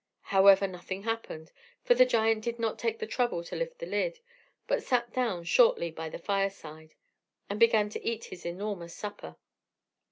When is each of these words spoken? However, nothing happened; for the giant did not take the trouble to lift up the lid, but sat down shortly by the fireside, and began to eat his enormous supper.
However, 0.33 0.65
nothing 0.67 1.03
happened; 1.03 1.51
for 1.83 1.93
the 1.93 2.07
giant 2.07 2.43
did 2.43 2.57
not 2.57 2.79
take 2.79 2.97
the 2.97 3.05
trouble 3.05 3.43
to 3.43 3.55
lift 3.55 3.73
up 3.73 3.77
the 3.77 3.85
lid, 3.85 4.19
but 4.65 4.81
sat 4.81 5.13
down 5.13 5.43
shortly 5.43 5.91
by 5.91 6.09
the 6.09 6.17
fireside, 6.17 6.95
and 7.51 7.59
began 7.59 7.87
to 7.89 8.03
eat 8.03 8.23
his 8.23 8.43
enormous 8.43 8.95
supper. 8.95 9.35